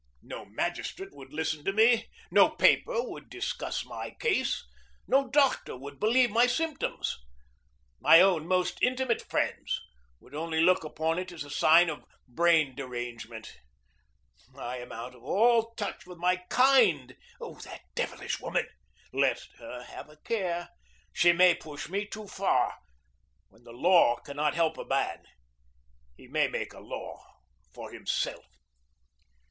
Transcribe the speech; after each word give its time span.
No 0.23 0.45
magistrate 0.45 1.13
would 1.13 1.31
listen 1.31 1.63
to 1.63 1.71
me. 1.71 2.07
No 2.31 2.49
paper 2.49 3.03
would 3.07 3.29
discuss 3.29 3.85
my 3.85 4.09
case. 4.19 4.65
No 5.07 5.29
doctor 5.29 5.77
would 5.77 5.99
believe 5.99 6.31
my 6.31 6.47
symptoms. 6.47 7.19
My 7.99 8.19
own 8.19 8.47
most 8.47 8.79
intimate 8.81 9.21
friends 9.21 9.79
would 10.19 10.33
only 10.33 10.59
look 10.59 10.83
upon 10.83 11.19
it 11.19 11.31
as 11.31 11.43
a 11.43 11.51
sign 11.51 11.87
of 11.87 12.03
brain 12.27 12.73
derangement. 12.75 13.59
I 14.57 14.77
am 14.77 14.91
out 14.91 15.13
of 15.13 15.21
all 15.23 15.75
touch 15.75 16.07
with 16.07 16.17
my 16.17 16.37
kind. 16.49 17.15
Oh, 17.39 17.59
that 17.59 17.81
devilish 17.93 18.39
woman! 18.39 18.67
Let 19.13 19.43
her 19.59 19.83
have 19.83 20.09
a 20.09 20.17
care! 20.17 20.69
She 21.13 21.31
may 21.31 21.53
push 21.53 21.89
me 21.89 22.07
too 22.07 22.25
far. 22.27 22.73
When 23.49 23.65
the 23.65 23.71
law 23.71 24.15
cannot 24.15 24.55
help 24.55 24.79
a 24.79 24.83
man, 24.85 25.25
he 26.17 26.27
may 26.27 26.47
make 26.47 26.73
a 26.73 26.79
law 26.79 27.23
for 27.71 27.91
himself. 27.91 28.47